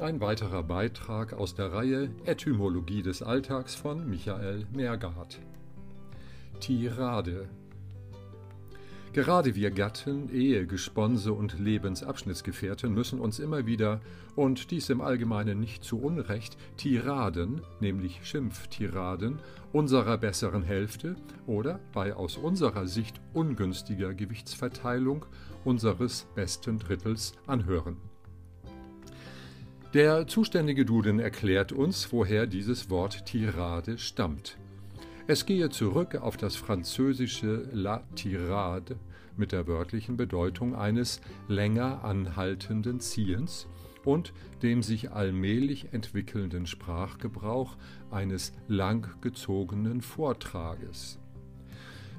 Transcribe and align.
Ein 0.00 0.20
weiterer 0.20 0.62
Beitrag 0.62 1.34
aus 1.34 1.54
der 1.54 1.72
Reihe 1.72 2.10
Etymologie 2.24 3.02
des 3.02 3.22
Alltags 3.22 3.74
von 3.74 4.08
Michael 4.08 4.66
Mergard. 4.72 5.38
Tirade 6.60 7.48
Gerade 9.12 9.54
wir 9.54 9.70
Gatten, 9.70 10.30
Ehegesponse 10.32 11.34
und 11.34 11.58
Lebensabschnittsgefährten 11.58 12.94
müssen 12.94 13.20
uns 13.20 13.38
immer 13.38 13.66
wieder, 13.66 14.00
und 14.34 14.70
dies 14.70 14.88
im 14.88 15.02
Allgemeinen 15.02 15.60
nicht 15.60 15.84
zu 15.84 16.00
Unrecht, 16.00 16.56
Tiraden, 16.78 17.60
nämlich 17.80 18.20
Schimpftiraden, 18.22 19.40
unserer 19.74 20.16
besseren 20.16 20.62
Hälfte 20.62 21.16
oder 21.46 21.78
bei 21.92 22.14
aus 22.14 22.38
unserer 22.38 22.86
Sicht 22.86 23.20
ungünstiger 23.34 24.14
Gewichtsverteilung 24.14 25.26
unseres 25.64 26.26
besten 26.34 26.78
Drittels 26.78 27.34
anhören. 27.46 28.11
Der 29.94 30.26
zuständige 30.26 30.86
Duden 30.86 31.20
erklärt 31.20 31.70
uns, 31.70 32.12
woher 32.12 32.46
dieses 32.46 32.88
Wort 32.88 33.26
Tirade 33.26 33.98
stammt. 33.98 34.56
Es 35.26 35.44
gehe 35.44 35.68
zurück 35.68 36.14
auf 36.14 36.38
das 36.38 36.56
französische 36.56 37.68
La 37.74 38.02
Tirade 38.14 38.96
mit 39.36 39.52
der 39.52 39.66
wörtlichen 39.66 40.16
Bedeutung 40.16 40.74
eines 40.74 41.20
länger 41.46 42.04
anhaltenden 42.04 43.00
Ziehens 43.00 43.66
und 44.02 44.32
dem 44.62 44.82
sich 44.82 45.10
allmählich 45.12 45.92
entwickelnden 45.92 46.64
Sprachgebrauch 46.64 47.76
eines 48.10 48.54
langgezogenen 48.68 50.00
Vortrages. 50.00 51.18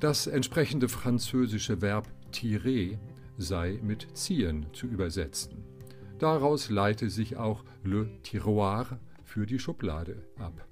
Das 0.00 0.26
entsprechende 0.26 0.88
französische 0.88 1.82
Verb 1.82 2.08
tirer 2.32 2.96
sei 3.36 3.78
mit 3.82 4.08
ziehen 4.14 4.64
zu 4.72 4.86
übersetzen. 4.86 5.77
Daraus 6.18 6.68
leite 6.68 7.10
sich 7.10 7.36
auch 7.36 7.64
le 7.84 8.08
tiroir 8.22 8.98
für 9.24 9.46
die 9.46 9.58
Schublade 9.58 10.22
ab. 10.38 10.66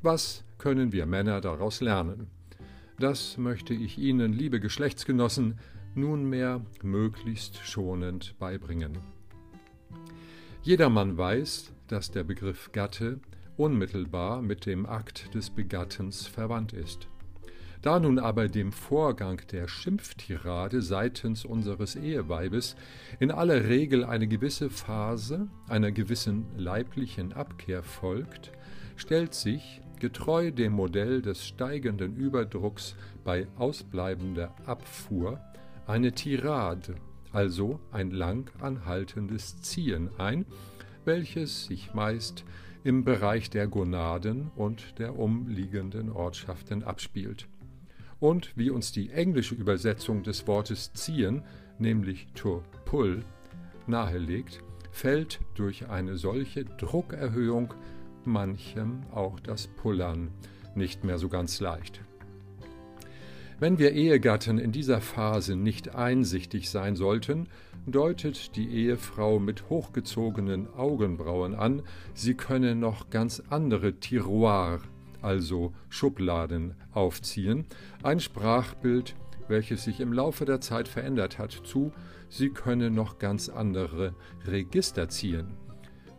Was 0.00 0.44
können 0.58 0.92
wir 0.92 1.06
Männer 1.06 1.40
daraus 1.40 1.80
lernen? 1.80 2.28
Das 2.98 3.36
möchte 3.36 3.74
ich 3.74 3.98
Ihnen, 3.98 4.32
liebe 4.32 4.58
Geschlechtsgenossen, 4.58 5.58
nunmehr 5.94 6.62
möglichst 6.82 7.58
schonend 7.58 8.38
beibringen. 8.38 8.98
Jedermann 10.62 11.16
weiß, 11.16 11.72
dass 11.86 12.10
der 12.10 12.24
Begriff 12.24 12.72
Gatte 12.72 13.20
unmittelbar 13.56 14.40
mit 14.40 14.66
dem 14.66 14.86
Akt 14.86 15.34
des 15.34 15.50
Begattens 15.50 16.26
verwandt 16.26 16.72
ist. 16.72 17.08
Da 17.82 18.00
nun 18.00 18.18
aber 18.18 18.48
dem 18.48 18.72
Vorgang 18.72 19.40
der 19.52 19.68
Schimpftirade 19.68 20.82
seitens 20.82 21.44
unseres 21.44 21.94
Eheweibes 21.94 22.74
in 23.20 23.30
aller 23.30 23.68
Regel 23.68 24.04
eine 24.04 24.26
gewisse 24.26 24.68
Phase 24.68 25.48
einer 25.68 25.92
gewissen 25.92 26.46
leiblichen 26.56 27.32
Abkehr 27.32 27.84
folgt, 27.84 28.50
stellt 28.96 29.32
sich 29.34 29.80
getreu 30.00 30.50
dem 30.50 30.72
Modell 30.72 31.22
des 31.22 31.46
steigenden 31.46 32.16
Überdrucks 32.16 32.96
bei 33.24 33.46
ausbleibender 33.56 34.54
Abfuhr 34.66 35.40
eine 35.86 36.12
Tirade, 36.12 36.96
also 37.32 37.78
ein 37.92 38.10
lang 38.10 38.50
anhaltendes 38.60 39.62
Ziehen 39.62 40.10
ein, 40.18 40.46
welches 41.04 41.66
sich 41.66 41.94
meist 41.94 42.44
im 42.82 43.04
Bereich 43.04 43.50
der 43.50 43.68
Gonaden 43.68 44.50
und 44.56 44.98
der 44.98 45.18
umliegenden 45.18 46.10
Ortschaften 46.10 46.82
abspielt. 46.82 47.48
Und 48.20 48.56
wie 48.56 48.70
uns 48.70 48.92
die 48.92 49.10
englische 49.10 49.54
Übersetzung 49.54 50.22
des 50.22 50.46
Wortes 50.46 50.92
ziehen, 50.92 51.42
nämlich 51.78 52.26
to 52.34 52.62
pull, 52.84 53.24
nahelegt, 53.86 54.60
fällt 54.90 55.40
durch 55.54 55.88
eine 55.88 56.16
solche 56.16 56.64
Druckerhöhung 56.64 57.74
manchem 58.24 59.02
auch 59.12 59.38
das 59.40 59.68
Pullern 59.68 60.30
nicht 60.74 61.04
mehr 61.04 61.18
so 61.18 61.28
ganz 61.28 61.60
leicht. 61.60 62.00
Wenn 63.60 63.78
wir 63.78 63.92
Ehegatten 63.92 64.58
in 64.58 64.70
dieser 64.70 65.00
Phase 65.00 65.56
nicht 65.56 65.94
einsichtig 65.94 66.70
sein 66.70 66.94
sollten, 66.94 67.48
deutet 67.86 68.54
die 68.54 68.68
Ehefrau 68.68 69.40
mit 69.40 69.68
hochgezogenen 69.68 70.72
Augenbrauen 70.74 71.54
an, 71.54 71.82
sie 72.14 72.34
könne 72.34 72.76
noch 72.76 73.10
ganz 73.10 73.42
andere 73.50 73.94
Tiroir, 73.94 74.80
also 75.22 75.72
Schubladen, 75.88 76.74
aufziehen, 76.92 77.66
ein 78.02 78.20
Sprachbild, 78.20 79.14
welches 79.48 79.84
sich 79.84 80.00
im 80.00 80.12
Laufe 80.12 80.44
der 80.44 80.60
Zeit 80.60 80.88
verändert 80.88 81.38
hat, 81.38 81.52
zu, 81.52 81.92
sie 82.28 82.50
könne 82.50 82.90
noch 82.90 83.18
ganz 83.18 83.48
andere 83.48 84.14
Register 84.46 85.08
ziehen. 85.08 85.56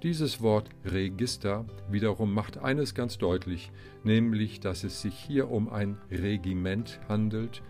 Dieses 0.02 0.42
Wort 0.42 0.70
Register 0.86 1.66
wiederum 1.90 2.34
macht 2.34 2.58
eines 2.58 2.96
ganz 2.96 3.18
deutlich, 3.18 3.72
nämlich 4.04 4.62
dass 4.62 4.84
es 4.84 5.02
sich 5.02 5.14
hier 5.14 5.52
um 5.52 5.70
ein 5.70 5.98
Regiment 6.10 7.02
handelt, 7.10 7.62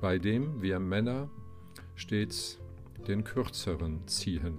bei 0.00 0.18
dem 0.18 0.62
wir 0.62 0.78
Männer 0.78 1.28
stets 1.96 2.60
den 3.08 3.24
kürzeren 3.24 4.06
ziehen. 4.06 4.58